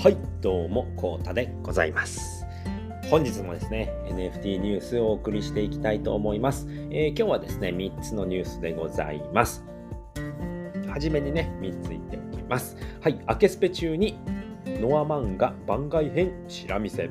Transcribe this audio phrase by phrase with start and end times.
[0.00, 2.46] はい、どうも、こうたでございます。
[3.10, 6.68] 本日もですね、NFT ニュースをお送りしていきたいと思います。
[6.92, 9.64] えー今日はですね、3つのニュースでございます。
[10.86, 12.76] はじめにね、3つ言っておきます。
[13.00, 14.16] はい、明けスペ中に
[14.66, 17.10] ノア漫画番外編チラ見せ。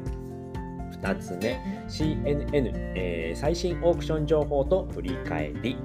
[1.01, 1.59] 2つ目、
[1.89, 5.75] CNN、えー最新オークション情報と振り返り。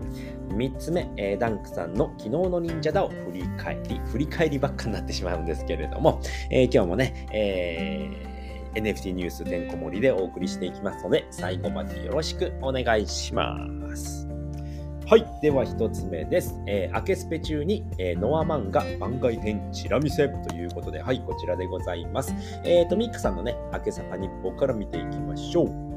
[0.53, 6.21] 3つ目、えーダンクさんの昨日の忍者だを振り返り、振り返りばっかになってしまうんですけれども、
[6.51, 8.33] えー今日もね、えー
[8.75, 13.59] NFT ニュースてんこ盛りでお送りしていきますので、最後までよろしくお願いしま
[13.95, 14.27] す。
[15.07, 15.27] はい。
[15.43, 16.59] では一つ目です。
[16.67, 22.35] えー、明けスペ中に、えーノア漫画番外編チラ見せということで、はい、こちらでございます。
[22.65, 25.92] えっ、と、ミックさんのね、明けサパ日報から見ていきましょう。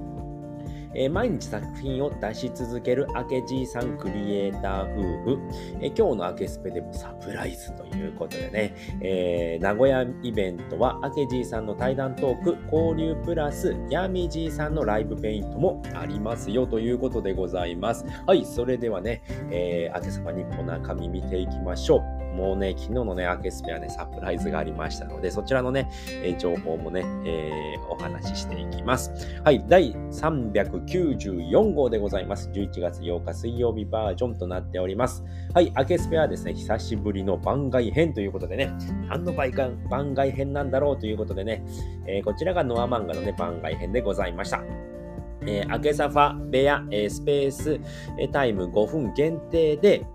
[0.96, 5.40] えー毎日作品を出し続ける明けじいさんクリエイター夫婦、
[5.82, 18.06] えー今日の明けスペでもサプライズということでね、えー名古屋イベントは明けじいさんの対談トーク、交流プラス、ヤミじいさんのライブペイントもありますよということでございます。
[18.26, 22.15] はい、それではね、えー、明け様日本の中身見ていきましょう。
[22.36, 25.90] もうね、昨日のね、明けスペはね、サプライズがありましたので、そちらのね、
[26.24, 29.12] えー情報もね、えーお話ししていきます。
[29.44, 32.50] はい、第394号でございます。
[32.50, 35.24] 11月8日水曜日バージョンとなっております。
[35.54, 38.74] はい、明けスペはですね、久しぶりの番外編ということでね、
[39.08, 41.64] 何の番外番外編なんだろうということでね、
[42.08, 44.95] えーこちらがノア漫画のね、番外編でございました。
[45.42, 47.80] えー、明けサファ部屋、えースペース
[48.18, 50.06] えータイム5分限定で、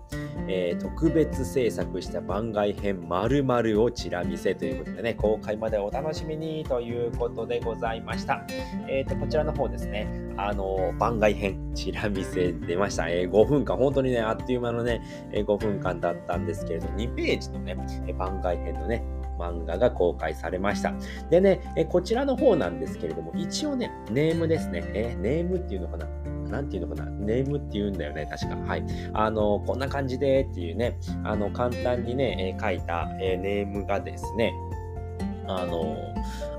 [0.47, 8.45] えー特別制作した番外編〇〇をチラ見せということでね、公開までお楽しみにということでございました。
[8.87, 13.09] えっ、と、こちらの方ですね、あのー番外編、チラ見せ出ました。
[13.09, 17.75] えー5分間、本当にね、あっという間のね、えー5分間だったんですけれど、2ページのね、
[18.17, 19.03] 番外編のね、
[19.41, 20.93] 漫画が公開されました。
[21.29, 24.83] でね、えこちらの方なんですけれども、一応ね、ネームですね。
[24.93, 26.07] えネームっていうのかな？
[26.49, 27.09] 何て言うのかな？
[27.11, 28.55] ネームって言うんだよね、確か。
[28.55, 28.83] はい。
[29.13, 34.53] あの、こんな感じでっていうね、あの、簡単にね、え書いた、えネームがですね、
[35.47, 35.95] あの、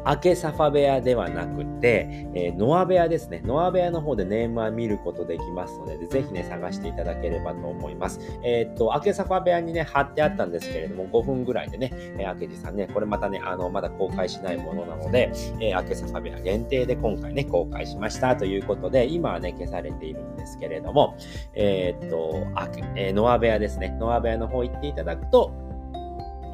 [0.06, 3.42] 明けサファ部屋ではなくて、えーノア部屋ですね。
[3.44, 8.20] ノア部屋の方でネームは見ることできますので、ぜひね、探していただければと思います。
[8.44, 15.30] えーっと、明けサファ部屋にね、貼ってあったんですけれども、5分ぐらいでね、えー、明けじさんね、これまたね、あの、まだ公開しないものなので、
[15.60, 21.16] えー、明けサファ部屋限定で今回ね、公開しましたということで、今はね、消されているんですけれども、
[21.54, 23.96] えーっと、あけえーノア部屋ですね。
[23.98, 25.52] ノア部屋の方行っていただくと、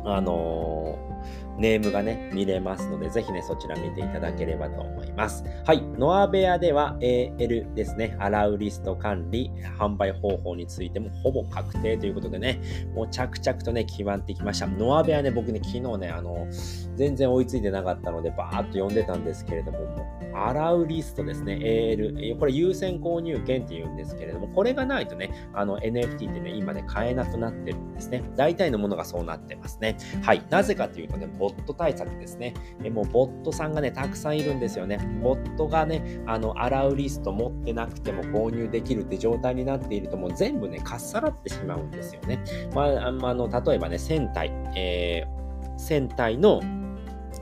[0.05, 1.18] あのー
[1.59, 5.45] ネームがね、見れますので、ぜひね、そちら見ていただければと思います。
[5.67, 5.83] はい。
[5.99, 12.61] ノア部屋では AL ですね、洗うリスト管理、販売方法についてもほぼ確定ということでね、
[12.95, 14.67] もう着々とね、決まってきました。
[14.69, 16.47] ノア部屋ね、僕ね、昨日ね、あの、
[16.95, 28.23] 全然追いついてなかったので、バーっと読んでたんですけれども、もう洗うリストですね、AL、これ優先購入権っていうんですけれども、これがないとね、あの NFT ってね、今ね、買えなくなってるんですね。
[28.37, 29.97] 大体のものがそうなってますね。
[30.23, 30.43] はい。
[30.51, 32.55] なぜかというとね、ボット対策ですね。
[32.83, 34.99] えもうボットさんがね、たくさんいるんですよね。
[35.23, 42.43] ボットがね、あの、洗うリスト持ってなくても購入できるって状態になっていると、もう全部ね、かっさらってしまうんですよね。
[42.75, 46.61] まあ、ああの、例えばね、1000体、えー、1000体の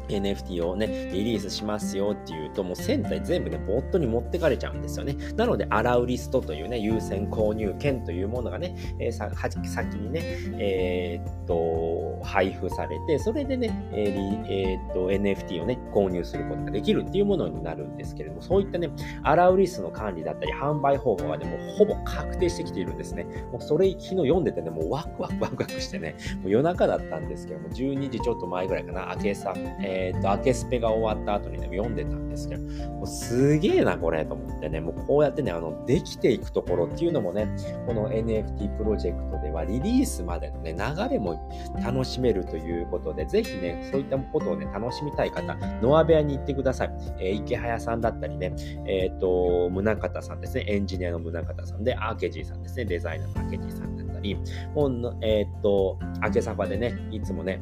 [0.08, 5.16] NFT をね、リリースしますよっていうと、もう1000体全部ね、ボットに持ってかれちゃうんですよね。
[5.36, 9.34] なので、洗うリストというね、優先購入権というものがね、えーさは
[9.64, 10.20] 先にね、
[10.58, 18.90] えーっと、配布されて、それでね、えーえーっと、NFT をね、購入することができるっていうものになるんですけれども、そういったね、
[19.22, 23.24] 洗うリストの管理だったり、販売方法がね、もうほぼ確定してきているんですね。
[23.52, 37.48] もうそれ昨日読んでてね、もうワクワクワクワクしてね、もう夜中だったんですけども、12時ちょっと前ぐらいかな、明けさ、えーえっと、明けスペが終わった後にね、読んでたんですけど、もうすげえな、これ、と思ってね、もうこうやってね、あの、できていくところっていうのもね、
[37.86, 41.50] この NFT プロジェクトではリリースまでのね、流れも
[41.82, 46.90] 楽しめるということで、ぜひね、そういったことをね、楽しみたい方、ノア部屋に行ってください。
[47.18, 48.54] えー池早さんだったりね、
[48.86, 54.36] えっ、と、宗方さんですね、エンジニアの宗方さんで、アーケジーさんですね、デザイナーのアーケジーさんだったり、
[54.74, 57.60] もう、えっ、と、明けサバでね、いつもね、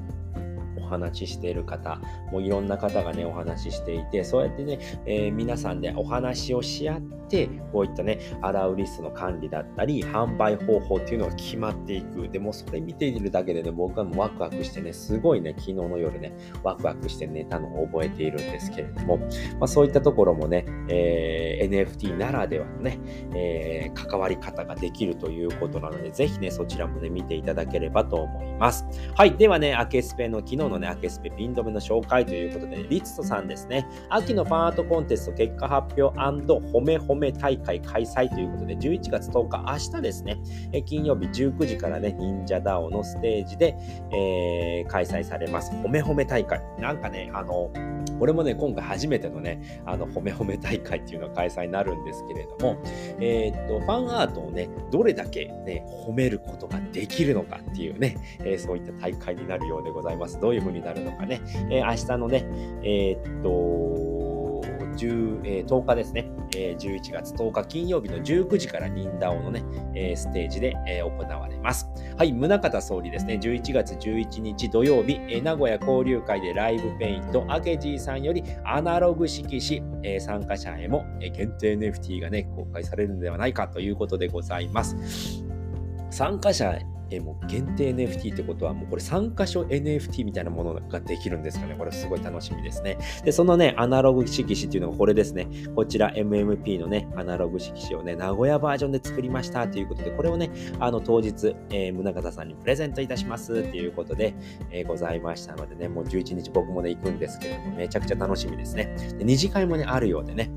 [0.94, 2.00] 話ししている方、
[2.32, 12.28] もういろんな方がね、お話ししていて、そうやってね、えー皆さんでお話をし合って、こういったね、洗うリストの管理だったり、販売方法っていうのが決まっていく。
[12.28, 16.32] でもそれ見ているだけでね、僕はもうワクワクしてね、すごいね、昨日の夜ね、
[16.62, 19.26] ワクワクして寝たのを覚えているんですけれども、ま
[19.62, 22.98] あ、そういったところもね、えー NFT ならではのね、
[23.34, 28.84] えー関わり方ができるということなので、ぜひね、そちらもね、見ていただければと思います。
[29.16, 29.36] はい。
[29.36, 40.38] ではね、アケスペの昨日のね、ね、アケスペピン止めの紹介ということで、リツトさんですね、秋のファンアートコンテスト結果発表褒め褒め大会開催ということで、11月10日、明日ですね、
[40.72, 43.74] え金曜日19時からね、忍者ダオのステージで、
[44.12, 45.72] えー、開催されます。
[45.72, 46.60] 褒め褒め大会。
[46.78, 47.70] なんかね、あの、
[48.18, 52.80] これもね、今回初めてのね、あの、褒め褒め大会っていうのが開催になるんですけれども、
[53.20, 60.38] えー、っと、ファンアートをね、どれだけね、褒めることができるのかっていうね、えー、そういった大会になるようでございます。
[60.40, 61.40] どういう風になるのかね、
[61.70, 62.46] えー、明日のね、
[62.82, 64.24] えー、っと、
[64.94, 69.62] 10, えー、10日ですね、えー、11月10日金曜日の19時から忍ダオのね、
[69.94, 71.88] えー、ステージで、えー、行われます。
[72.16, 85.43] はい、宗像総理ですね、11月11日土曜日、えー、名古屋交流会でライブペイント、アケジーさんよりアナログ色紙、えー、参加者へも、えー、限定 NFT がね、公開されるのではないかということでございます。
[86.14, 86.78] 参加者
[87.10, 91.74] えも限定 NFT ってことは、もうこれ3箇所 NFT みたいなものができるんですかね。
[91.76, 92.98] これすごい楽しみですね。
[93.24, 95.48] で、そのね、アナログ色紙っていうのがこれですね。
[95.74, 100.50] こちら MMP のね、アナログ色紙をね、名古屋バージョンで作りましたということで、これをね、
[100.80, 104.34] あの当日、えー、宗像さんにプレゼントいたしますっていうことで、
[104.70, 108.94] えー、ございましたのでね、もう11日僕もね、行くんですけれども、めちゃくちゃ楽しみですね。
[109.18, 110.50] で2次会もね、あるようでね、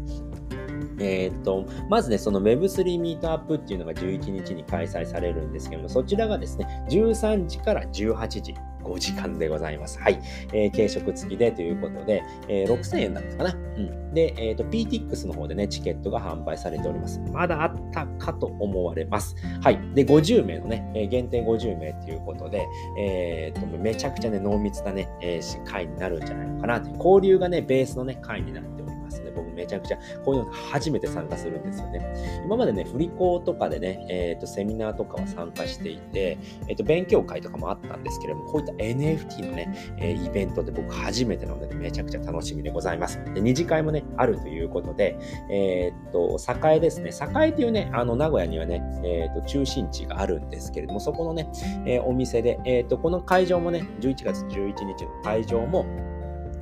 [0.99, 8.55] えー、っと、まずね、その Web3 ミートアップっていうのが11日に開催されるんですけども、そちらがですね、13時から18時。
[8.88, 9.99] 5時間でございます。
[9.99, 10.19] はい。
[10.53, 13.53] えー、軽食付きでということで、えー、6000円だったかな。
[13.53, 14.13] うん。
[14.13, 17.19] で、えっ、ー、と、PTX の方でね、チケットが販売されております。
[17.31, 19.35] まだあったかと思われます。
[19.61, 19.79] はい。
[19.94, 22.65] で、50名のね、えー、限定50名ということで、
[22.99, 28.87] えっ、と、めちゃくちゃね、濃密なね、えー、会になるんじゃないのかな、交流がね、ベースのね、会になっております。
[29.36, 32.42] 僕めちゃくちゃこういうの初めて参加するんですよね。
[32.45, 36.38] 今までね、振り子とかでね、えっ、ー、と、セミナーとかは参加していて、
[36.68, 43.19] えっ、ー、と、勉強会とかもあったんですけれども、こういった NFT のね、えー、イベントで僕初めてなので、ね、めちゃくちゃ楽しみでございます。
[43.33, 45.18] で、二次会もね、あるということで、
[45.50, 47.12] えっと、栄ですね。
[47.12, 51.50] 栄というね、あの、名古屋にはね、えっと、中心地があるんですけれども、そこのね、
[51.86, 55.86] えお店で、えっと、この会場もね、11月11日の会場も、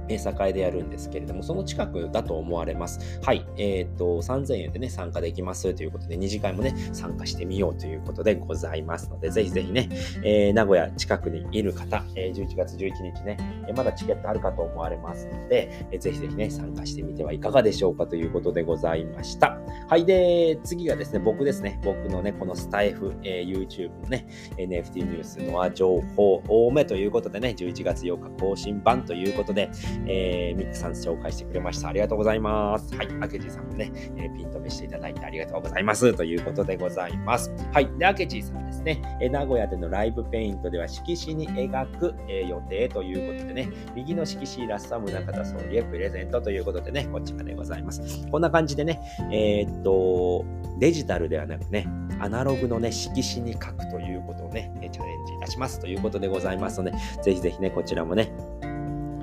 [0.09, 3.19] 栄でやるんですけれども、その近くだと思われます。
[3.23, 3.45] はい。
[3.57, 9.89] えっ、ー、と、3000円でね、参加できますということで、2次会もね、参加してみようということでございますので、ぜひぜひね、
[10.23, 13.37] えー、名古屋近くにいる方、えー、11月11日ね、
[13.67, 19.57] えまだチケットあるかと思われますので、えぜひぜひね、参加してみてはいかがでしょうかということでございました。
[19.87, 20.05] はい。
[20.05, 29.69] で、次がですね、僕ですね、僕のね、このスタイフ、え YouTube のね、NFT ニュースの情報多めということでね、11月8日更新版ということで、
[30.07, 31.89] えー、ミックさん紹介してくれました。
[31.89, 32.95] ありがとうございます。
[32.95, 33.07] はい。
[33.21, 36.13] アケジーさんもね、えー、ピン止めしていただいてありがとうございます。
[36.13, 37.51] ということでございます。
[37.71, 37.89] はい。
[37.97, 48.27] で、アケジーさんですね、えー、名古屋でのライブペイントでは色紙に描く、えー、予定ということでね、右の色紙イラストは宗像総理へプレゼントということでね、こちらでございます。
[48.29, 49.01] こんな感じでね、
[49.31, 50.45] えー、っと、
[50.79, 51.87] デジタルではなくね、
[52.19, 58.31] アナログのね、色紙に書くということをね、チャレンジいたしますということでございますので、ぜひぜひね、こちらもね、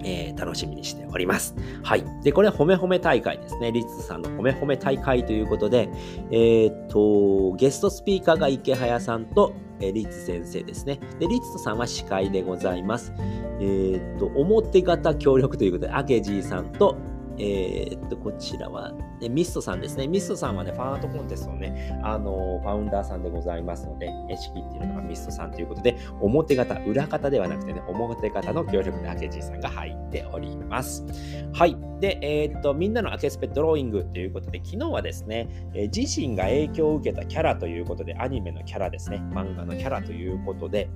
[0.05, 1.55] えー、楽しみにしております。
[1.83, 2.05] はい。
[2.23, 3.73] で、これ、褒め褒め大会ですね。
[3.73, 5.89] リツさんの褒め褒め大会ということで、
[6.31, 10.99] えー、っと、ゲストスピーカーが池早さんと、えー、リツ先生ですね。
[11.19, 13.13] で、リツさんは司会でございます。
[13.61, 16.97] えー、っと、表型協力ということで、アケジーさんと、
[17.39, 20.07] えー、っと、こちらは、ね、ミストさんですね。
[20.07, 31.05] ミストさんはね、ファンアートコンテストのね、あの、ファウンダーさんでございますので、仕切っているのがミストさんということで、表方、裏方ではなくてね、表方の協力でアケジーさんが入っております。
[31.53, 31.77] はい。
[32.01, 40.91] で、えー、っと、みんなのアケスペドローイングということで、昨日はですね、えー、自身が影響を受けたキャラということで、アニメのキャラですね、漫画のキャラということで、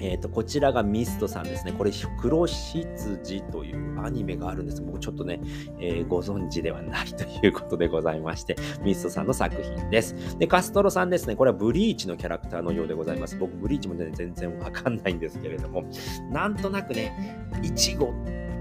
[0.00, 1.72] えっ、ー、と、こちらがミストさんですね。
[1.72, 1.90] これ、
[2.20, 4.82] 黒羊というアニメがあるんです。
[4.82, 5.40] 僕ちょっとね、
[5.78, 10.38] えー、ご存知ではないということでございまして、ミストさんの作品です。
[10.38, 11.36] で、カストロさんですね。
[11.36, 13.36] これはブリーチのキャラクターのようでございます。
[13.36, 15.84] 僕、ブリーチもね、全然わかんないんですけれども、
[16.30, 18.12] なんとなくね、イチゴ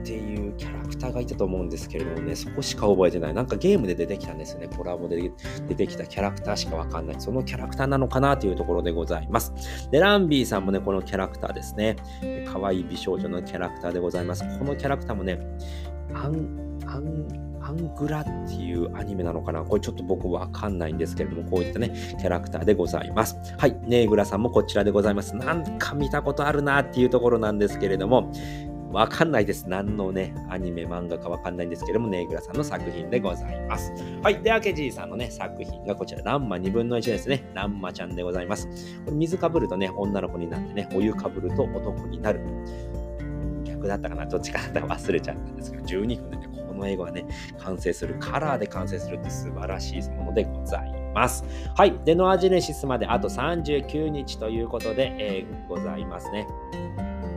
[0.01, 3.33] っていうキャラクターがいたと思うんですけれどもね、そこしか覚えてない。
[3.33, 4.67] なんかゲームで出てきたんですよね。
[4.67, 5.31] コラボで
[5.67, 7.15] 出てきたキャラクターしかわかんない。
[7.19, 9.53] そのキャラクターなのかなというところでございます。
[9.91, 11.95] で、ランビーさんもね、このキャラクターですね。
[12.51, 14.43] 可愛い美少女のキャラクターでございます。
[14.57, 15.39] このキャラクターもね、
[16.13, 23.35] アン、アン、アングラっていうアニメなのかなこれちょっと僕わかんないんですけれども、こういったね、キャラクターでございます。
[23.57, 23.77] はい。
[23.83, 25.35] ネーグラさんもこちらでございます。
[25.35, 28.31] なんか見たことあるなっていうところなんですけれども、
[28.91, 29.65] わかんないです。
[29.67, 33.93] 何のね、アニメ、漫画かわかんないんですけども、ネイグラさんの作品でございます。
[34.23, 34.41] はい。
[34.41, 37.43] で、アケジーさんのね、作品がこちら、ランマ2分の1ですね。
[37.53, 38.67] ランマちゃんでございます。
[39.05, 42.41] これ水かぶるとね、女の子になってね、お湯かぶると男になる。
[43.63, 47.25] 逆だったかな、どっちかだったか忘れちゃったんですけど、12分でね、この英語がね、
[47.59, 51.45] 完成する、カラーで完成するって素晴らしいものでございます。
[51.75, 51.93] はい。
[52.05, 56.47] で、ノアジェネシスまであと39日ということで、えー、ございますね。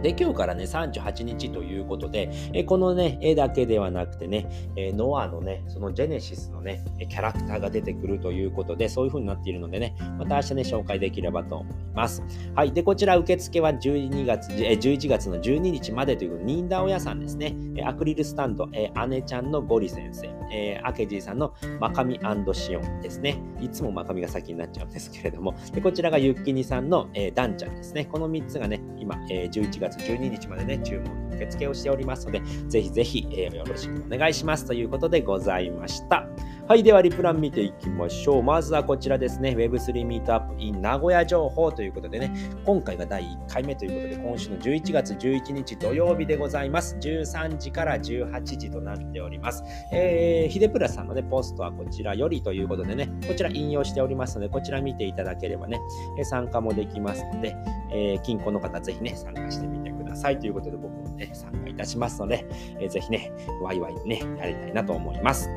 [0.02, 12.22] で、今日からね、38日ということで、えこのね、絵だけではなくてね、えノアのね、そのジェネシスのね、キャラクターが出てくるということで、そういう風になっているのでね、また明日ね、紹介できればと思います。
[12.54, 12.72] はい。
[12.72, 17.54] で、こちら受付は12月、え11月の12日までということで、ニンダオ屋さんですね、
[17.84, 22.20] アクリルスタンド、え姉ちゃんのゴリ先生、えー、アケジーさんのマカミ
[22.52, 23.40] シオンですね。
[23.60, 28.04] いつもマカミが先になっちゃうんですけれども、でこちらがユッキニさんの、えー、ダンちゃんですね。
[28.04, 36.26] この3つがね、今、えー、11月12日までね、注文受付をしておりますので、ぜひぜひ、えー、よろしくお願いしますということでございました。
[36.68, 38.42] はい、ではリプラン見ていきましょう。
[38.42, 42.32] まずはこちらですね、Web3 ミートアップ in 名古屋情報ということでね、
[42.64, 46.96] 今回が第1回目ということで、今週の11月11日土曜日でございます。
[47.00, 49.64] 13時から18時となっております。
[49.92, 55.80] えー、ヒデプラさんのね、ポストはこちらよりということでね、こちら引用しておりますので、こちら見ていただければね、
[56.22, 57.56] 参加もできますので、
[57.92, 62.46] えー、金庫の方ぜひね、参加してみてくださいということで、僕もね、参加いたしますので、
[62.78, 65.50] えー、ぜひね、ワイワイね、やりたいなと思います。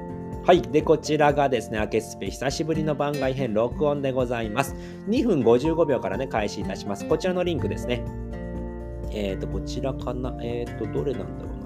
[0.46, 0.62] はい。
[0.62, 4.76] で、こちらがですね、明けスペ久しぶりの番外編録音でございます。
[5.08, 7.08] 2分55秒からね、開始いたします。
[7.08, 8.06] こちらのリンクですね。
[9.10, 10.38] えっ、ー、と、こちらかな？
[10.44, 11.58] えっ、ー、と、どれなんだろう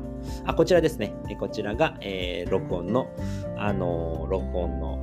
[0.45, 0.51] な。
[0.51, 1.13] あ、こちらですね。
[1.38, 3.09] こちらが、えー、録音の、
[3.57, 4.99] あの、録音の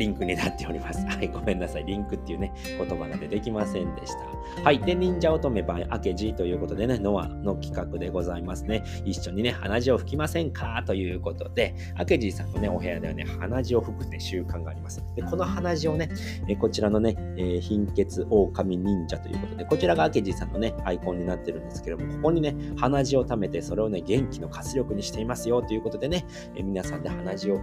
[0.00, 1.04] リンクになっております。
[1.06, 1.84] はい、ごめんなさい。
[1.84, 4.14] リンクっていうね、言葉が出てきませんでし
[4.56, 4.62] た。
[4.64, 4.78] はい。
[4.78, 8.82] で、忍者乙女版明け字ということでね、ノアの企画でございますね。
[9.04, 10.82] 一緒にね、鼻血を吹きませんか？
[10.86, 15.04] ということで、明け字さんのね、お部屋ではね、鼻血を吹くって習慣があります。
[15.14, 16.08] で、この鼻血をね、
[16.48, 26.24] えこちらのね、えー、貧血狼忍者ということで、こちらが明け字さんのね、アイコンになってるんですけども、ここにね、鼻血を溜めて、それをね、元気の活力にしていますよということでね、
[26.56, 27.60] え皆さんで鼻血を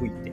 [0.00, 0.32] 吹いて、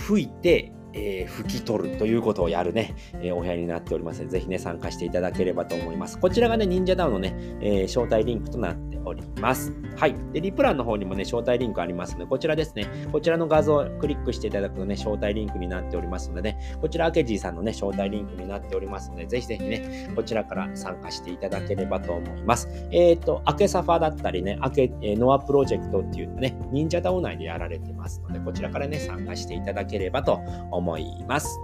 [0.00, 6.18] 吹いて、えー、拭き取るということをやるね、えー、お部屋になっておりますので、ぜひね、参加していただければと思います。
[6.18, 9.72] こちらがね、忍者ダウンのね、えー、招待リンクとなっております。
[9.96, 10.14] はい。
[10.32, 22.68] で、リプランの方にもね、招待リンクありますので、こちらですね、こちらの画像をクリックしていただくとね、招待リンクになっておりますのでね、こちら、アケジーさんのね、招待リンクになっておりますので、ぜひぜひね、こちらから参加していただければと思います。
[22.90, 30.79] えっ、ー、と、アケサファだったりね、アケ、えノアプロジェクトっていうね、忍者ダウン内でやられてますので、こちらからね、参加していただければと思います。
[30.80, 31.60] 思います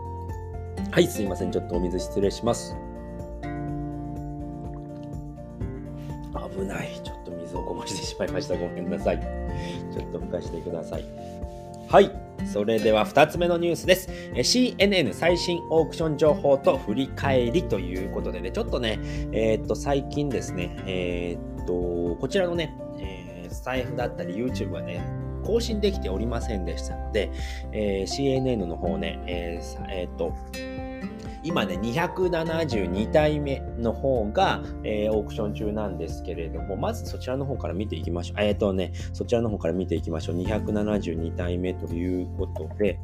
[0.91, 1.51] はい、すいません。
[1.51, 2.75] ちょっとお水失礼します。
[6.57, 7.01] 危ない。
[7.05, 8.57] ちょっと水をこぼしてしまいました。
[8.57, 9.21] ごめんなさい。
[9.93, 11.05] ちょっと吹かしてください。
[11.89, 12.11] はい。
[12.51, 14.09] それでは2つ目のニュースです。
[14.35, 18.99] CNN 最新オークション情報と振り返りということでね、ちょっとね、
[19.33, 25.03] えー、っと、最近ですね、えー、っと、こちらのね、えー、スタイフだったり YouTube はね、
[25.47, 27.31] 更新できておりませんでしたので、
[27.73, 30.35] えー、CNN の方ね、えー、えー、っと、
[31.47, 38.41] 今ね、272体目の方が、えー、オークション中なんですけれども、まずそちらの方から見ていきましょう。
[38.41, 40.37] えっ、ー、とね、そちらの方から見ていきましょう。
[40.39, 42.99] 272体目ということで、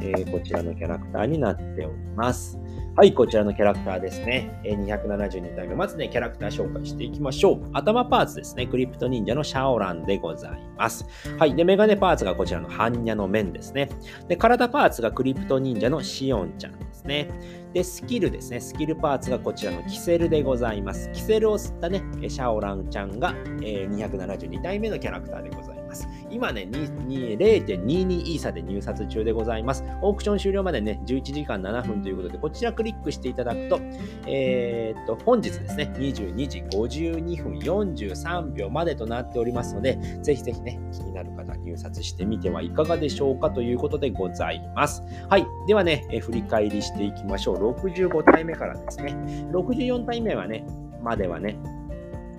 [0.00, 2.60] えー、こちらのキャラクターになっております。
[2.98, 4.60] はい、こちらのキャラクターですね。
[4.64, 5.76] 272体目。
[5.76, 7.70] まずね、キャラクター紹介していきましょう。
[7.72, 8.66] 頭パーツですね。
[8.66, 11.06] クリプト忍者のシャオランでございます。
[11.38, 11.54] はい。
[11.54, 13.88] で、メガネパーツがこちらのハンニャの面ですね。
[14.26, 17.30] で、体パーツがクリプト忍者のシオンちゃんですね。
[17.72, 18.58] で、スキルですね。
[18.58, 21.08] スキルパーツがこちらのキセルでございます。
[21.12, 25.77] キセルを吸ったね、シャオランちゃんが、えー、272体目のキャラクターでございます。
[25.88, 26.08] ます。
[26.30, 29.84] 今ね、0.22イーサで入札中でございます。
[30.02, 33.80] オークション終了までね、11時間7分ということで、こちらクリックしていただくと、
[34.26, 45.02] えー、っと、本日ですね、22時52分43秒までとなっておりますので、ぜひぜひね、気になる方、入札してみてはいかがでしょうかということでございます。
[45.28, 45.46] はい。
[45.66, 47.72] ではね、え振り返りしていきましょう。
[47.72, 49.16] 65体目からですね。
[49.52, 50.66] 64体目はね、
[51.02, 51.58] まではね、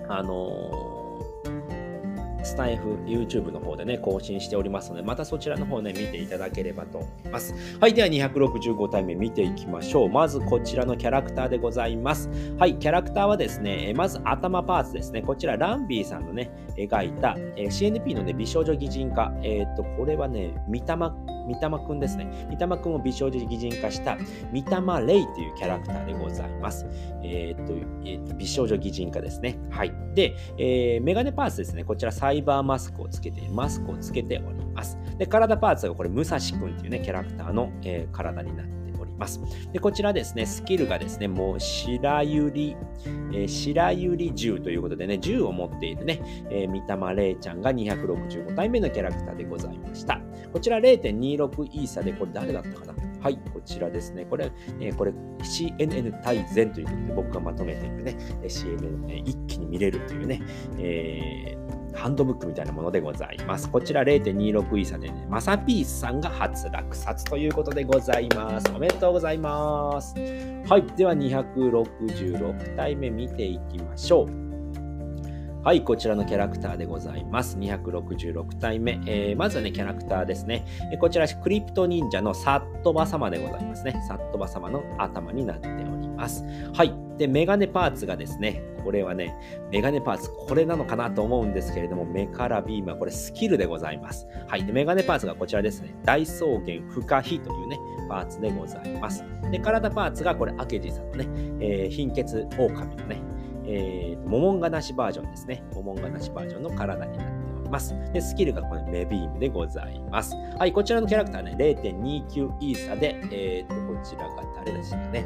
[0.08, 0.99] あのー
[2.42, 7.54] スタイフ、YouTube の方でね、更新しておりますので、またそちらの方ね、見ていただければと思います。
[7.80, 10.08] はい、では265体目見ていきましょう。
[10.08, 12.30] まずこちらのキャラクターでございます。
[12.58, 15.22] はい、キャラクターはですね、まず頭パーツですね。
[15.22, 19.32] こちら、ランビーさんのね、描いた、え CNP のね、美少女擬人化。
[19.42, 21.14] えっ、と、これはね、三玉、
[21.46, 22.46] 三玉くんですね。
[22.48, 24.16] 三玉くんを美少女擬人化した
[24.52, 26.86] 三玉レイというキャラクターでございます。
[27.22, 27.72] えっ、と、
[28.04, 29.58] えー、と美少女擬人化ですね。
[29.70, 29.92] はい。
[30.14, 31.84] で、えー、メガネパーツですね。
[31.84, 34.96] こちら、サイバーマスクをつけている、マスクをつけております。
[35.18, 39.40] で、体パーツがこれ、武蔵くんっていうね、キャラクターの、えー、体になっております。
[39.72, 46.20] で、こちらですね、スキルがですね、もう白百合、えー、白百合銃ということでね、銃を持っているね、
[46.50, 50.20] えー、三玉玲ちゃんが265体目のキャラクターでございました。
[50.52, 52.94] こちら0.26イーサで、これ誰だったかな？
[53.20, 54.24] はい、こちらですね。
[54.24, 55.10] これ、えー、これ
[55.40, 60.40] CNN 大全ということで僕がまとめているね、CNN、ね、一気に見れるというね、
[60.78, 63.68] えーハンドブックみたいなものでございます。
[63.70, 68.70] こちら0.26イーサでね、マサピースさんが初落札ということでございます。
[68.74, 70.14] おめでとうございます。
[70.68, 74.49] はい、では266体目見ていきましょう。
[75.62, 77.58] はい、こちらのキャラクターでございます。
[77.58, 78.98] 266体目。
[79.06, 80.64] えー、まずはね、キャラクターですね。
[80.90, 84.02] えこちら、クリプト忍者のサットバ様でございますね。
[84.08, 86.44] サットバ様の頭になっております。
[86.72, 86.94] はい。
[87.18, 89.36] で、メガネパーツがですね、これはね、
[89.70, 94.26] メガネパーツ、これなのかなと思うんですけれども、目からビームはこれスキルでございます。
[94.48, 94.64] はい。
[94.64, 99.22] で、メガネパーツがこちらですね、大草原不可避というね、パーツでございます。
[99.50, 101.26] で、体パーツがこれ、明治さんのね、
[101.60, 103.20] えー、貧血狼のね、
[103.72, 105.62] えー、モモンガなしバージョンですね。
[105.74, 107.94] モモンガなしバージョンの体になっております。
[108.12, 110.34] で、スキルがこのメビームでございます。
[110.58, 115.24] はい、こちらのキャラクターね、0.29イーサで、えっ、と、こちらが誰でしたかね。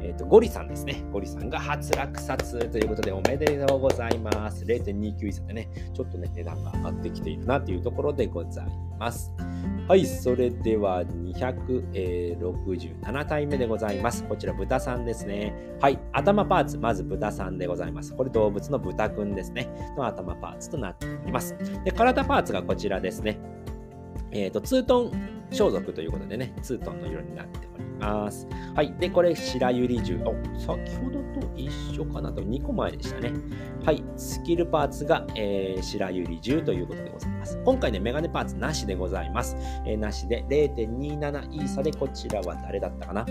[0.00, 1.04] え、ー、と、ゴリさんですね。
[1.12, 4.64] ゴリさんが初落札ということでおめでとうございます。
[4.64, 8.66] 0.29イーサでね、ちょっとね、値段が上がってきているなというところでござい
[8.98, 9.32] ます。
[9.88, 14.22] はい、それでは267体目でございます。
[14.24, 15.54] こちら豚さんですね。
[15.80, 18.14] はい、頭パーツ、まず豚さんでございます。
[18.14, 19.68] これ動物の豚くんですね。
[19.96, 21.56] の頭パーツとなっております。
[21.84, 23.38] で、体パーツがこちらですね。
[24.30, 25.12] えっ、ー、と、ツートン
[25.50, 27.77] 装束ということでね、ツートンの色になっております。
[27.98, 28.94] ますはい。
[28.98, 30.20] で、これ、白百合銃。
[30.24, 32.32] お、先ほどと一緒かな？
[32.32, 33.32] と、2個前でしたね。
[33.84, 34.04] はい。
[34.16, 37.60] スキルパーツが、えー、白百合銃ということでございます。
[37.64, 39.56] 今回ね、メガネパーツなしでございます。
[39.86, 43.26] えー、なしで0.27イーサで、こちらは誰だったかな？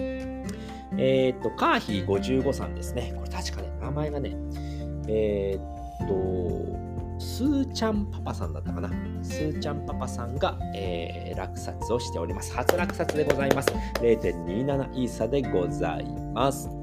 [0.97, 3.13] えっ、と、カーヒー55さんですね。
[3.15, 4.35] これ確かね、名前がね、
[5.07, 6.86] えっと、
[7.19, 8.89] スーちゃんパパさんだったかな。
[9.21, 12.53] スーちゃんパパさんが、えー、落札をしております。
[12.55, 13.69] 初落札でございます。
[14.01, 16.76] 0.27イーサでございます。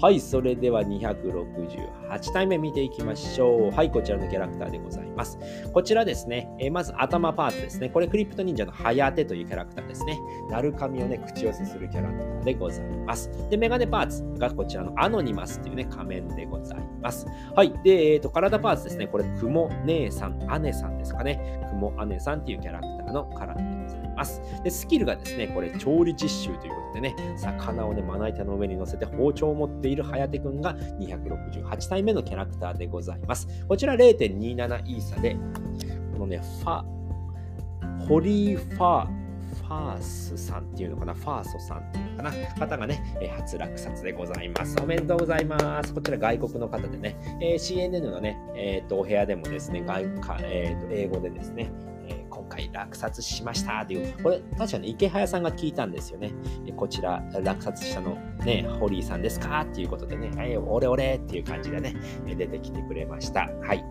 [0.00, 3.74] はい、それでは268体目見ていきましょう。
[3.74, 5.40] はい、こちらのキャラクターでございます。
[5.72, 7.88] こちらですね、え、まず頭パーツですね。
[7.88, 10.16] これクリプト忍者のハヤテというキャラクターですね。
[10.50, 13.28] なる髪をね、口寄せするキャラクターでございます。
[13.50, 17.26] で、メガネパーツがこちらのアノニマスっていうね、仮面でございます。
[17.56, 19.08] はい、で、えっ、ー、と、体パーツですね。
[19.08, 21.60] これ、クモ姉さん、姉さんですかね。
[21.68, 24.42] クモ姉さんっていうキャラクターの体でございます。
[24.62, 33.48] で、スキルがですね、これ、調理実習ということでね、魚をね、まな板の上に乗せて包丁を持っている颯くんが268体目のキャラクターでございます。
[33.66, 35.36] こちら0.27イーサで、
[36.12, 36.84] このね、ファ、
[38.06, 44.76] ホリーファー、ファースさんっていうのかな、ファーソさんっていうのかな、方がね、え初落札でございます。
[44.80, 45.94] おめでとうございます。
[45.94, 51.70] こちら外国の方でね、えー、CNN のね、えっ、と、お部屋でもですね、外かえーと、英語でですね、
[52.58, 56.32] 回落札しましたっていう、これ確かに池早さんが聞いたんですよね。
[56.76, 59.60] こちら落札したのね、ホリーさんですか？
[59.60, 61.94] っていうことでね、はい、オレオレっていう感じでね、
[62.26, 63.48] 出てきてくれました。
[63.62, 63.84] はい。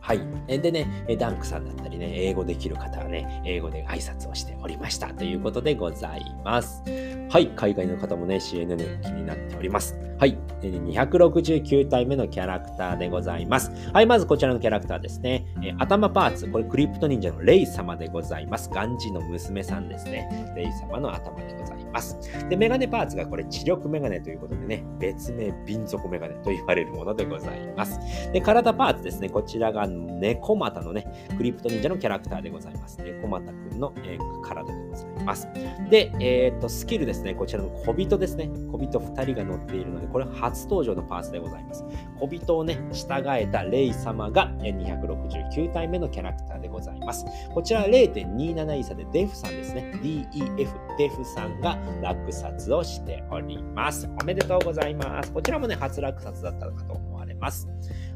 [0.00, 0.20] はい。
[0.60, 0.86] でね、
[1.18, 6.82] ダンクさんだったりね、英語できる方はね、英語で挨拶をしておりましたということでございます。
[7.30, 7.48] はい。
[7.56, 9.98] 海外の方もね、CNN 気になっております。
[10.18, 10.36] はい。
[10.60, 13.72] 269体目のキャラクターでございます。
[13.94, 14.06] はい。
[14.06, 15.43] まずこちらのキャラクターですね。
[15.68, 18.70] え頭パーツ、これクリプト忍者のレイ様でございます。
[18.72, 20.52] ガンジーの娘さんですね。
[20.56, 22.18] レイ様の頭でございます。
[22.48, 27.98] で、メガネパーツがこれ知力メガネということでね、別名瓶底メガネと言われるものでございます。
[28.32, 29.28] で、体パーツですね。
[29.28, 32.98] こちらが猫股のね、クリプト忍者のキャラクターでございます。
[33.02, 35.48] 猫股くんの、えー、体でございます。
[35.90, 37.34] で、えー、っと、スキルですね。
[37.34, 38.50] こちらの小人ですね。
[38.70, 41.84] 小人2人が乗っているので、これ初登場のパーツでございます。
[42.18, 47.24] 小人をね、従えたレイ様が269 9体目のキャラクターでございます。
[47.52, 49.92] こちら0.27イーサでデフさんですね。
[50.02, 54.08] DEF、デフさんが落札をしております。
[54.20, 55.32] おめでとうございます。
[55.32, 57.68] こちらもね、初落札だったのかと思われます。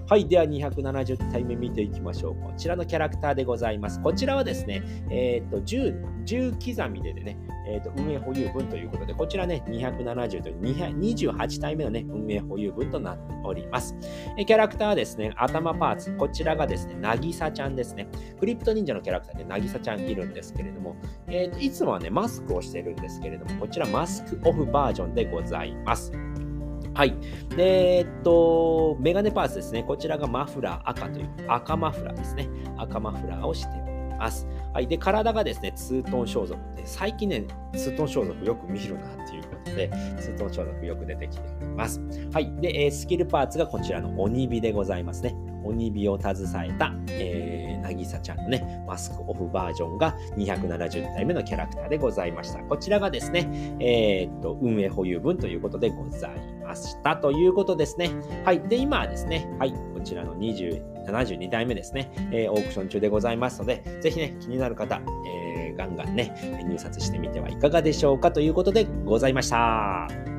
[0.08, 0.26] はい。
[0.26, 2.34] では270体目見ていきましょう。
[2.36, 4.00] こちらのキャラクターでございます。
[4.00, 7.36] こちらはですね、えっ、ー、と、10、10刻みでね、
[7.68, 13.94] え、ー、と、運営保有分ということで、こちらね、270と28体目のね、運営保有分となっております。
[14.46, 18.08] キャラクターはですね、頭パーツ、こちらがですね、なぎさちゃんですね。
[18.40, 26.10] クリプト忍者のキャラクターでなぎさちゃんいるんですけれども、えっ、ー、と、いつもはね、マスクをしてるんですけれども、こちらマスクオフバージョンでございます。
[26.94, 27.14] はい。
[27.56, 29.82] で、えっと、メガネパーツですね。
[29.82, 32.48] こちらがマフラー赤という、赤マフラーですね。
[32.76, 34.46] 赤マフラーをしております。
[34.72, 34.86] はい。
[34.86, 42.00] で、体がですね、ツートン装束で、最近ね、ツートン装束よく見るなっていうことで、ツートン装束よく出てきております。
[42.32, 42.52] はい。
[42.60, 45.34] で、えスキルパーツがこちらの鬼火でございますね。
[45.68, 52.60] 鬼火を携えた、えー、なぎさちゃんのね、マスクオフバージョンが270体目のキャラクターでございました。
[52.60, 56.30] こちらがですね、えー、っと、運営保有分ということでござい
[56.62, 58.10] ましたということですね。
[58.44, 58.60] はい。
[58.60, 66.34] で、今はですね、はい、こちらの272代目ですね、えー、オークション中でございますので、ぜひね、気になる方、えー、ガンガンね、
[66.66, 70.37] 入札してみてはいかがでしょうかということでございました。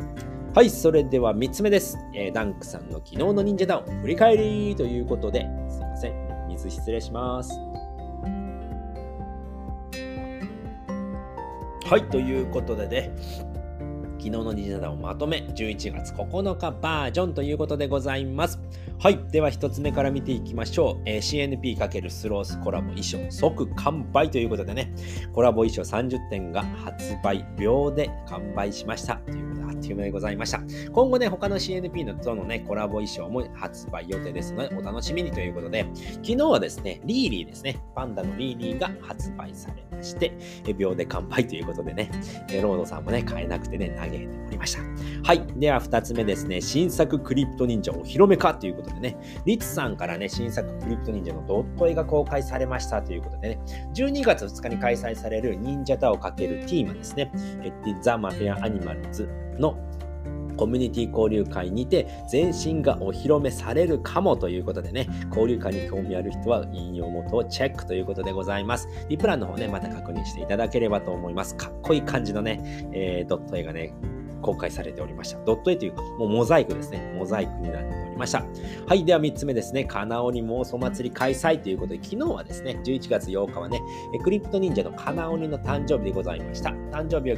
[0.56, 2.00] はい、それでは3つ目です。
[2.12, 6.48] えー、ダンクさんの昨日の忍者ダウン振り返りということで、すいません。
[6.48, 7.54] 水失礼します。
[11.86, 13.12] はい、ということでね、
[14.20, 18.60] 昨日の忍者ダウンまとめ、11月9日バージョンということでございます。
[19.00, 19.20] はい。
[19.32, 21.02] では一つ目から見ていきましょう。
[21.06, 24.94] えー、CNP× スロースコラボ衣装即完売ということでね、
[25.32, 29.16] コラボ衣装30点が発売秒で完売しました。
[29.16, 30.62] ということで、あっという間でございました。
[30.92, 40.34] 今後ね、他の CNP のとのね、コラボ衣装も発売予定ですので、お楽しみにということで、昨日はですね、リーリーですね、パンダのリーリーが発売されまして、
[40.78, 42.12] 秒で完売ということでね、
[42.50, 44.82] えロードさんもね、買えなくてね、嘆いておりました。
[45.24, 45.46] はい。
[45.58, 53.60] では2つ目ですね、新作クリプト忍者お披露目かということで、ね、リツさんからね、新作クリプト忍者のドット絵が公開されましたということでね、
[53.94, 57.32] 12月2日に開催される忍者タをかけるティーマですね、
[58.02, 59.78] ザ・マフィア・アニマルズの
[60.60, 68.90] コミュニティ交流会にて全身がお披露目されるかもということでね、交流会に興味ある人は引用元をチェックということでございます。
[69.08, 71.56] リプランの方ね、また確認していただければと思います。
[71.56, 73.94] かっこいい感じのね、えー、ドット絵がね、
[74.42, 75.40] 公開されておりました。
[75.46, 77.14] ドット絵というか、もうモザイクですね。
[77.18, 78.46] モザイクになっておりますした。
[78.88, 79.06] はい。
[79.06, 79.84] では3つ目ですね。
[79.86, 83.80] カナオニ妄想祭り開催ということで、昨日はですね、11月8日はね、
[84.24, 86.72] クリプト忍者のカナオニの誕生日でございました。
[86.92, 87.38] 誕生日を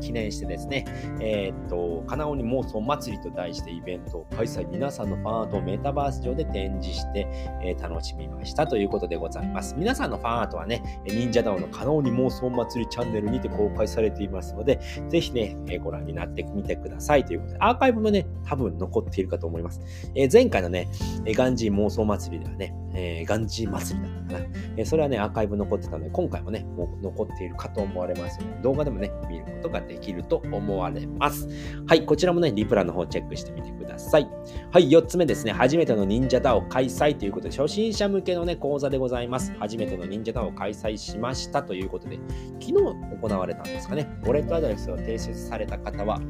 [0.00, 0.84] 記念してですね、
[1.20, 4.66] えー、っと、カナオニ妄想祭りと題してイベントを開催。
[4.68, 7.26] 皆さんのファンアートをメタバース上で展示して、
[7.62, 9.74] えー、楽しみましたということでございます。
[9.76, 19.80] 皆さんのファンアートはね、忍者ダウのカナオニ妄想祭りチャンネルにて公開されていますので、ぜひね、ご覧になってみてくださいということで、アーカイブもね、多分残っているかと思います。
[20.14, 20.88] えー、前回のね、
[21.26, 31.48] ガンジー妄想祭りではね、えー、ガンジー祭りだったかな、え、それはね、アーカイブ残ってたので、今回もね、もう残っているかと思われますので、動画でもね、見ることができると思われます。
[31.86, 34.28] はい、こちらもね、リプラの方チェックしてみてください。
[34.70, 39.52] はい、4つ目ですね、初めての忍者ダを開催ということで、初心者向けのね、講座でございます。
[39.58, 42.18] 初めての忍者ダを開催しましたということで、
[42.60, 44.08] 昨日行われたんですかね。
[44.22, 46.20] ウォレットアドレスを提出された方は、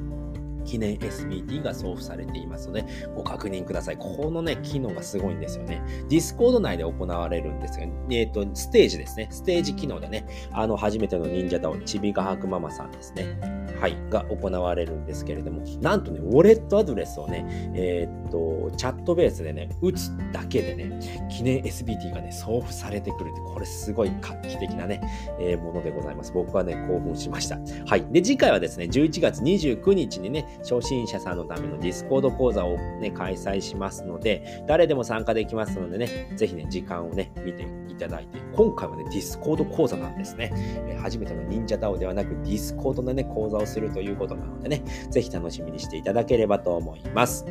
[0.64, 3.96] 記念 SBT が送付されていますので、ご確認ください。
[3.96, 5.82] このね、機能がすごいんですよね。
[6.08, 9.28] Discord 内で行われるんですが、えっ、ー、と、ステージですね。
[9.30, 13.61] ステージ機能でね、あの、初めての忍者 DAO ちびがはくママさんですね。
[13.82, 25.00] はい、が行われるんですけれども、なんとね、ウォレットアドレスをね、えっ、と、チャットベースでね、打つだけでね、記念 SBT がね、送付されてくるって、これすごい画期的なね、
[25.40, 26.32] えー、ものでございます。
[26.32, 27.58] 僕はね、興奮しました。
[27.86, 28.06] はい。
[28.12, 40.52] で、次回はですね、11月29日にね、初心者さんのための Discord 講座をね、開催しますので、誰でも参加できますのでね、ぜひね、時間をね、見ていただいて、今回はね、 Discord 講座なんですね。
[40.86, 47.44] え初めての忍者 DAO ではなく、 Discord でね、講座をするということなのでね、ぜひ楽しみにしていただければと思います。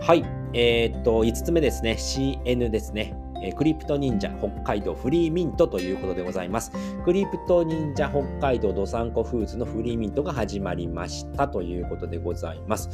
[0.00, 0.24] はい。
[0.54, 3.14] えー、っと、5つ目ですね、CN ですね。
[3.42, 6.72] えクリプト忍者北海道フリーミントということでございます。
[7.04, 12.88] クリプト忍者北海道ドサンコフーズのフリーミントが始まりましたということでございます。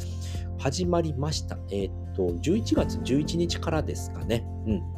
[0.59, 1.57] 始まりました。
[1.71, 4.45] えー、っと、11月11日からですかね。
[4.67, 4.95] うん。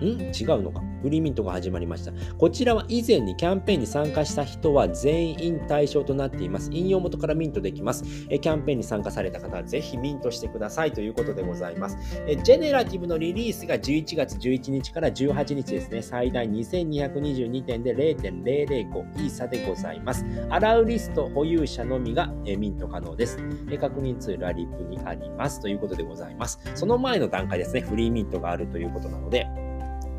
[0.00, 0.32] ん？
[0.32, 0.87] 違うのか。
[1.02, 2.12] フリーミントが始まりました。
[2.36, 6.70] こちらは以前にキャンペーンに参加した人は全員対象となっています。
[6.72, 8.04] 引用元からミントできます。
[8.30, 11.96] えキャンペーンに参加された方はぜひミントしてくださいということでございます。
[12.26, 16.02] えジェネラティブのリリースが11月11日から18日ですね。
[16.02, 20.24] 最大2222点で0.005イーサでございます。
[20.50, 23.38] アラウリスト保有者のみがえミント可能です。
[23.70, 26.58] え確認ツールはリップにありますということでございます。
[26.74, 27.80] その前の段階ですね。
[27.80, 29.46] フリーミントがあるということなので、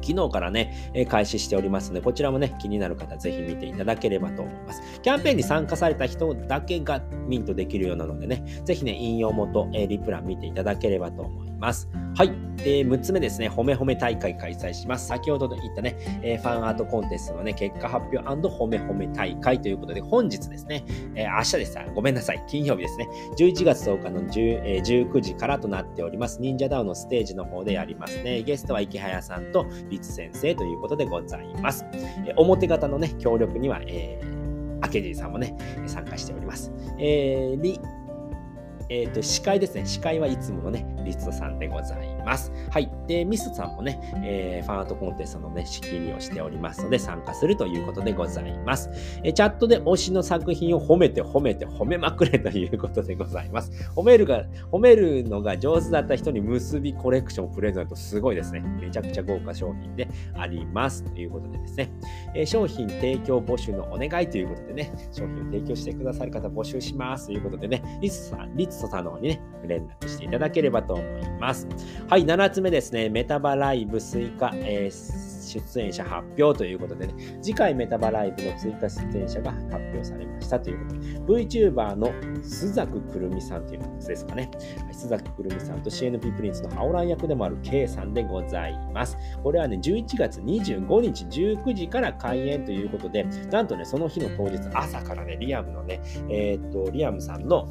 [0.01, 4.81] 昨日からね、え開始しておりますので、こちらもね、気になる方、ぜひ見ていただければと思います。
[5.01, 11.48] キャンペーンに参加された人だけがミントできるようなのでね、ぜひね、引用元、えリプラン見ていただければと思います。
[11.59, 11.89] ます。
[12.15, 12.29] はい。
[12.57, 15.07] で、6つ目ですね、褒め褒め大会開催します。
[15.07, 20.83] 先ほど言ったね、え、ファンアートコンテストのね、結果発表褒め褒め大会ということで、本日ですね、
[21.15, 21.77] えー、明日です。
[21.95, 22.43] ごめんなさい。
[22.47, 23.07] 金曜日ですね。
[23.37, 26.41] 11月10日の10、えー、19時からとなっております。
[26.41, 28.41] 忍者ダウンのステージの方でやりますね。
[28.43, 31.85] ゲストは池早さんと律先生ということでございます。
[31.93, 34.39] えー、表方のね、協力には、えー、
[34.81, 36.71] 明治さんもね、参加しております。
[36.97, 37.79] えー、
[38.89, 39.85] えっ、ー、と、司会ですね。
[39.85, 42.51] 司会はいつものね、リストさんでございます。
[42.69, 42.91] はい。
[43.07, 48.89] で、ミスさんもね、えー、ファンアートコンテストのね、仕切りをしておりますので、参加するということでございます。
[49.23, 53.71] え、チャットで推しの作品を褒めて褒めて褒めまくれということでございます。
[53.95, 58.61] 褒めるが、褒めるのが上手だった人に結びコレクションプレゼントすごいですね。
[58.81, 61.91] めちゃくちゃ豪華商品でありますということでですね、
[62.35, 71.67] えー、商品提供募集のお願いということでね、商品を提供してくださる方募集しますということでね、リツさん、リツソさんの方にね、連絡していただければと思います。
[72.07, 82.09] はい、7つ目ですね、メタバライブスイカ、えー出演者発表ということでね、次回メタバライブの追加出演者が発表されましたということで、VTuber の
[82.41, 84.51] 須作くるみさんということですかね。
[84.91, 89.17] 須作くるみさんと CNP プリンスのハオラン役でもある K さんでございます。
[89.43, 97.67] これはね、11月25日19時から開演ということで、なんとね、その日の当日朝からね、リアムのね、えー、っと、リアムさんの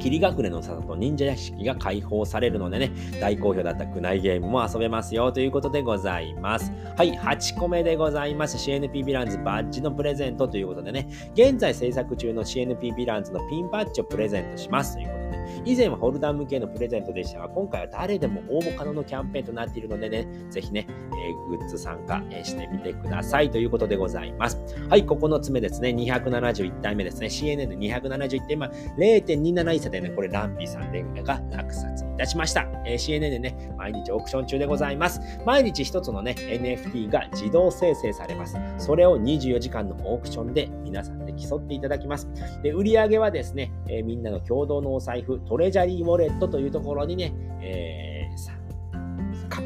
[0.00, 6.72] 霧隠れの里と忍者屋敷が開放されるのでね、大好評だった区内ゲームも遊べますよということでございます。
[6.96, 8.56] はい、8個目でございます。
[8.56, 24.58] CNP ヴィランズバッジのプレゼントということでね、現在制作中の CNP ヴィランズのピンバッジをプレゼントしますということで、以前はホルダー向けのプレゼントでしたが、今回は誰でも応募可能のキャンペーンとなっているのでね、ぜひね、えー、グッズ参加、してみてくださいということでございます。
[24.88, 32.66] はい、9つ目ですね、271体目ですね、CNN271 点、まあ、0.27差でね、これランピーさんでが落札いたしました。
[32.84, 35.20] えー、CNN でね、毎日オークション中でございます。
[35.44, 38.56] 毎日一つのね、NFT が自動生成されます。
[38.78, 42.28] それを24時間のオークションで皆さんで競っていただきます。
[42.62, 48.09] で、売り上げはですね、えー、みんなの共同のお財布、トレジャリーウォレットというところにね、えー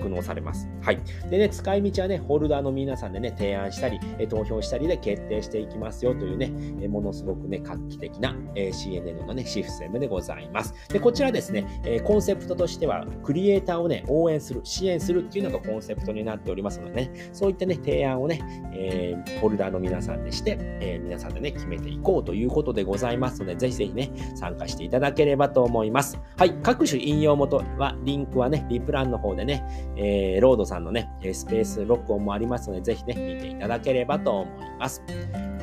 [0.04, 0.68] 格納されます。
[0.82, 1.00] はい。
[1.30, 6.50] でね、使い道はね、ホルダーの皆さんでね、提案したり、え投票したりで決定していきますよというね、
[6.82, 10.74] えものすごくね、画期的な、え CNN のね、システムでございます。
[10.88, 18.40] で、こちらですね、えコンセプトとしては、クリエイターをね、応援する、支援するっていうのがコンセプトになっておりますのでね、そういったね、提案をね、
[18.74, 26.18] えー、ホルダーの皆さんでして、え、皆さんでね、決めていこうということでございますので、ぜひぜひね、参加していただければと思います。
[26.36, 29.64] はい、各種引用元は、リンクはね、リプランの方でね、
[29.96, 35.02] えー、ロードさんのね、スペース録音もありますので、ぜひね、見ていただければと思います。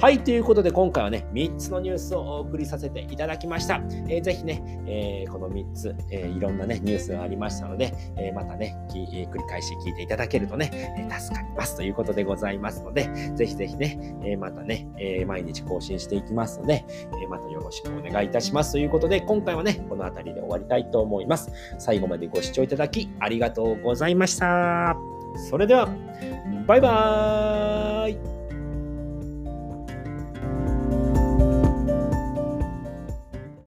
[0.01, 3.83] はい、ということで今回はね、3つのニュースをお送りさせていただきました。
[4.09, 10.71] えー、ぜひね、えー、この3つ、えー、いろんなね、ニュースがありましたので、えまたね、え繰り返し聞いていただけるとね、
[11.07, 16.83] え助かりますということでございますので、ぜひぜひね、えまたね、え毎日更新していきますので、
[17.23, 21.51] えまたよろしくお願いいたしますということで、今回はね、この辺りで終わりたいと思います。
[21.77, 24.97] 最後までご視聴いただきありがとうございました。
[25.47, 25.87] それでは、
[26.65, 28.40] バイバーイ